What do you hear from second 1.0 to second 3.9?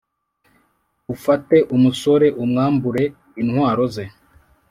ufate umusore umwambure intwaro